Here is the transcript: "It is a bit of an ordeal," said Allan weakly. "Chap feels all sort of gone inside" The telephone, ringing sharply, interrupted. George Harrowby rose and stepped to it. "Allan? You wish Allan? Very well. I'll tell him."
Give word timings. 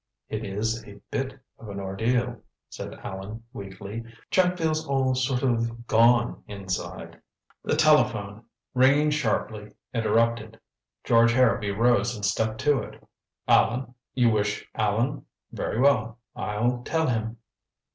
"It 0.29 0.43
is 0.43 0.83
a 0.87 0.99
bit 1.11 1.37
of 1.59 1.69
an 1.69 1.79
ordeal," 1.79 2.41
said 2.69 2.95
Allan 3.03 3.43
weakly. 3.53 4.03
"Chap 4.31 4.57
feels 4.57 4.87
all 4.87 5.13
sort 5.13 5.43
of 5.43 5.85
gone 5.85 6.43
inside" 6.47 7.21
The 7.63 7.75
telephone, 7.75 8.45
ringing 8.73 9.11
sharply, 9.11 9.75
interrupted. 9.93 10.59
George 11.03 11.33
Harrowby 11.33 11.69
rose 11.69 12.15
and 12.15 12.25
stepped 12.25 12.59
to 12.61 12.79
it. 12.79 13.07
"Allan? 13.47 13.93
You 14.15 14.31
wish 14.31 14.67
Allan? 14.73 15.27
Very 15.51 15.79
well. 15.79 16.17
I'll 16.35 16.81
tell 16.81 17.05
him." 17.05 17.37